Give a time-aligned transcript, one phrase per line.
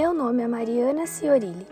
[0.00, 1.66] Meu nome é Mariana Ciorilli.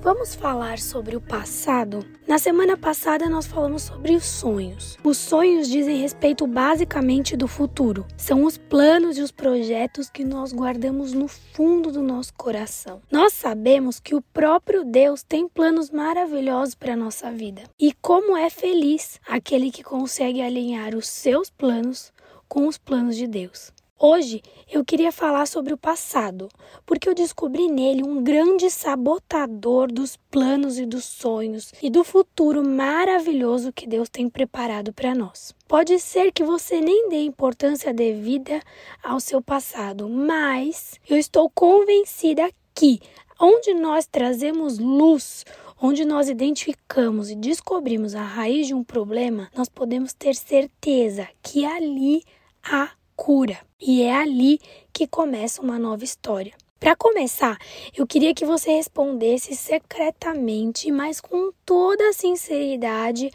[0.00, 2.06] Vamos falar sobre o passado?
[2.28, 4.96] Na semana passada nós falamos sobre os sonhos.
[5.02, 8.06] Os sonhos dizem respeito basicamente do futuro.
[8.16, 13.02] São os planos e os projetos que nós guardamos no fundo do nosso coração.
[13.10, 17.62] Nós sabemos que o próprio Deus tem planos maravilhosos para a nossa vida.
[17.80, 22.12] E como é feliz aquele que consegue alinhar os seus planos
[22.48, 23.72] com os planos de Deus.
[24.04, 26.48] Hoje eu queria falar sobre o passado,
[26.84, 32.64] porque eu descobri nele um grande sabotador dos planos e dos sonhos e do futuro
[32.64, 35.54] maravilhoso que Deus tem preparado para nós.
[35.68, 38.60] Pode ser que você nem dê importância devida
[39.04, 42.98] ao seu passado, mas eu estou convencida que
[43.38, 45.44] onde nós trazemos luz,
[45.80, 51.64] onde nós identificamos e descobrimos a raiz de um problema, nós podemos ter certeza que
[51.64, 52.24] ali
[52.64, 52.90] há
[53.22, 53.56] cura.
[53.80, 54.58] E é ali
[54.92, 56.52] que começa uma nova história.
[56.80, 57.56] Para começar,
[57.96, 63.30] eu queria que você respondesse secretamente, mas com toda a sinceridade,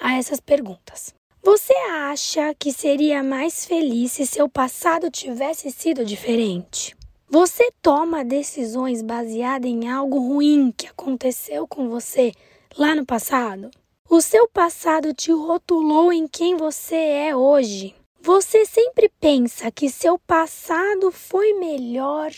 [0.00, 1.12] a essas perguntas.
[1.42, 6.94] Você acha que seria mais feliz se seu passado tivesse sido diferente?
[7.28, 12.32] Você toma decisões baseadas em algo ruim que aconteceu com você
[12.78, 13.72] lá no passado?
[14.08, 17.92] O seu passado te rotulou em quem você é hoje?
[18.24, 22.30] Você sempre pensa que seu passado foi melhor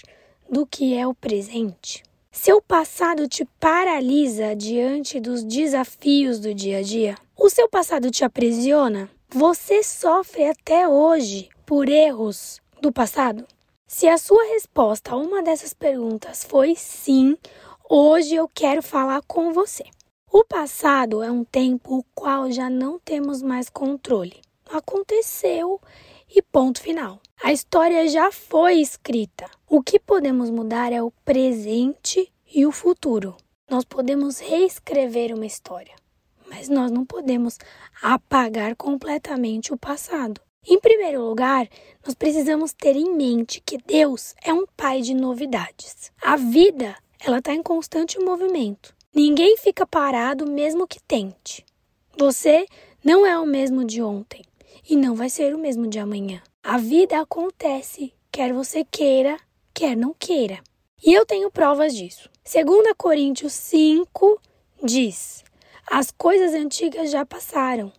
[0.49, 2.03] do que é o presente?
[2.33, 7.15] Seu passado te paralisa diante dos desafios do dia a dia?
[7.37, 9.11] O seu passado te aprisiona?
[9.29, 13.47] Você sofre até hoje por erros do passado?
[13.87, 17.37] Se a sua resposta a uma dessas perguntas foi sim,
[17.91, 19.85] hoje eu quero falar com você.
[20.33, 25.81] O passado é um tempo o qual já não temos mais controle aconteceu
[26.35, 27.21] e ponto final.
[27.43, 29.49] A história já foi escrita.
[29.69, 33.37] O que podemos mudar é o presente e o futuro.
[33.69, 35.95] Nós podemos reescrever uma história,
[36.49, 37.59] mas nós não podemos
[38.03, 40.41] apagar completamente o passado.
[40.67, 41.69] Em primeiro lugar,
[42.05, 46.11] nós precisamos ter em mente que Deus é um pai de novidades.
[46.23, 48.95] A vida, ela está em constante movimento.
[49.15, 51.65] Ninguém fica parado mesmo que tente.
[52.17, 52.67] Você
[53.05, 54.43] não é o mesmo de ontem
[54.89, 56.43] e não vai ser o mesmo de amanhã.
[56.63, 59.39] A vida acontece, quer você queira,
[59.73, 60.61] quer não queira.
[61.05, 62.31] E eu tenho provas disso.
[62.45, 64.41] 2 Coríntios 5
[64.83, 65.45] diz:
[65.87, 67.93] As coisas antigas já passaram,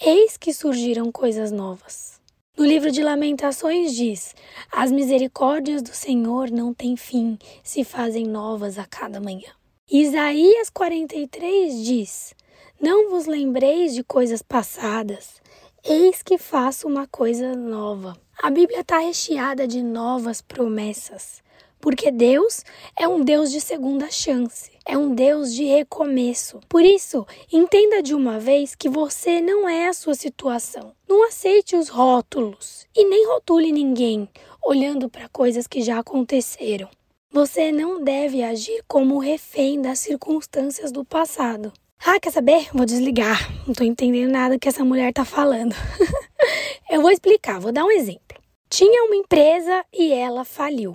[0.00, 2.20] eis que surgiram coisas novas.
[2.56, 4.34] No livro de Lamentações diz:
[4.72, 9.50] As misericórdias do Senhor não têm fim, se fazem novas a cada manhã.
[9.90, 12.34] Isaías 43 diz:
[12.80, 15.40] Não vos lembreis de coisas passadas,
[15.88, 18.16] Eis que faço uma coisa nova.
[18.42, 21.44] A Bíblia está recheada de novas promessas,
[21.80, 22.64] porque Deus
[22.98, 26.58] é um Deus de segunda chance, é um Deus de recomeço.
[26.68, 30.92] Por isso, entenda de uma vez que você não é a sua situação.
[31.08, 34.28] Não aceite os rótulos e nem rotule ninguém
[34.64, 36.88] olhando para coisas que já aconteceram.
[37.30, 41.72] Você não deve agir como refém das circunstâncias do passado.
[42.08, 42.68] Ah, quer saber?
[42.72, 43.52] Vou desligar.
[43.66, 45.74] Não tô entendendo nada que essa mulher tá falando.
[46.88, 48.38] Eu vou explicar, vou dar um exemplo.
[48.70, 50.94] Tinha uma empresa e ela faliu.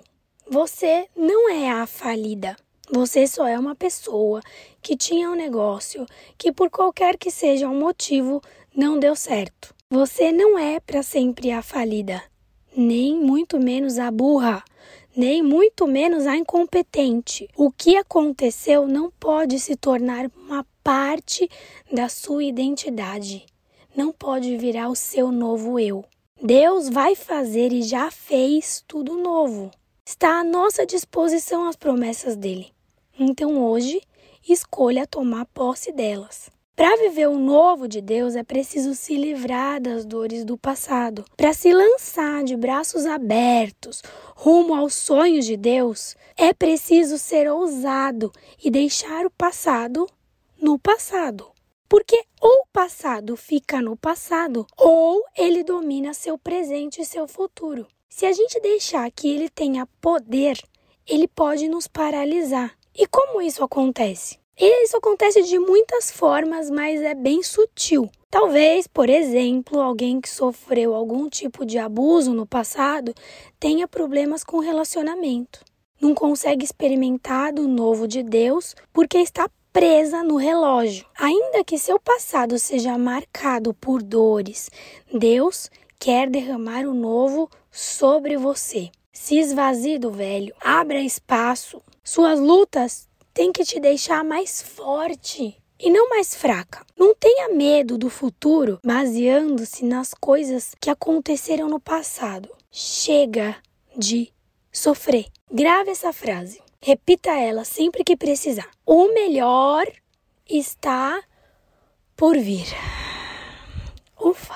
[0.50, 2.55] Você não é a falida.
[2.89, 4.39] Você só é uma pessoa
[4.81, 6.05] que tinha um negócio
[6.38, 8.41] que, por qualquer que seja o motivo,
[8.73, 9.75] não deu certo.
[9.89, 12.23] Você não é para sempre a falida,
[12.73, 14.63] nem muito menos a burra
[15.16, 17.50] nem muito menos a incompetente.
[17.55, 21.50] O que aconteceu não pode se tornar uma parte
[21.92, 23.46] da sua identidade.
[23.96, 26.03] Não pode virar o seu novo eu.
[26.42, 29.69] Deus vai fazer e já fez tudo novo.
[30.06, 32.72] Está à nossa disposição as promessas dele.
[33.19, 34.02] Então hoje,
[34.47, 36.50] escolha tomar posse delas.
[36.75, 41.24] Para viver o novo de Deus é preciso se livrar das dores do passado.
[41.38, 44.02] Para se lançar de braços abertos
[44.36, 48.31] rumo aos sonhos de Deus, é preciso ser ousado
[48.63, 50.07] e deixar o passado
[50.62, 51.52] no passado.
[51.90, 57.88] Porque ou o passado fica no passado, ou ele domina seu presente e seu futuro.
[58.08, 60.58] Se a gente deixar que ele tenha poder,
[61.08, 62.78] ele pode nos paralisar.
[62.96, 64.40] E como isso acontece?
[64.58, 68.10] Isso acontece de muitas formas, mas é bem sutil.
[68.30, 73.13] Talvez, por exemplo, alguém que sofreu algum tipo de abuso no passado
[73.60, 75.66] tenha problemas com relacionamento.
[76.00, 81.06] Não consegue experimentar do novo de Deus porque está presa no relógio.
[81.18, 84.69] Ainda que seu passado seja marcado por dores,
[85.12, 88.89] Deus quer derramar o novo sobre você.
[89.13, 91.81] Se esvazie do velho, abra espaço.
[92.03, 96.85] Suas lutas têm que te deixar mais forte e não mais fraca.
[96.97, 102.50] Não tenha medo do futuro baseando-se nas coisas que aconteceram no passado.
[102.71, 103.56] Chega
[103.97, 104.31] de
[104.71, 105.25] sofrer.
[105.51, 106.62] Grave essa frase.
[106.83, 108.68] Repita ela sempre que precisar.
[108.83, 109.86] O melhor
[110.50, 111.22] está
[112.16, 112.66] por vir.
[114.19, 114.56] Ufa!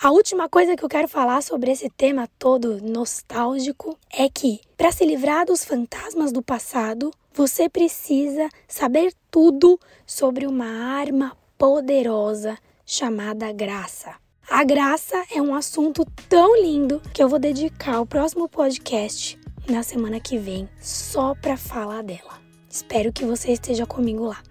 [0.00, 4.92] A última coisa que eu quero falar sobre esse tema todo nostálgico é que, para
[4.92, 9.76] se livrar dos fantasmas do passado, você precisa saber tudo
[10.06, 12.56] sobre uma arma poderosa
[12.86, 14.14] chamada graça.
[14.48, 19.39] A graça é um assunto tão lindo que eu vou dedicar o próximo podcast
[19.70, 22.40] na semana que vem só para falar dela.
[22.68, 24.42] Espero que você esteja comigo lá.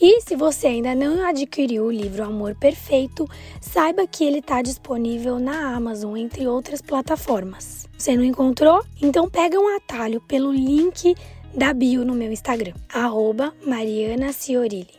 [0.00, 3.28] E se você ainda não adquiriu o livro Amor Perfeito,
[3.60, 7.88] saiba que ele está disponível na Amazon, entre outras plataformas.
[7.98, 8.84] Você não encontrou?
[9.02, 11.14] Então pega um atalho pelo link
[11.52, 14.97] da bio no meu Instagram, arroba Mariana Ciorilli.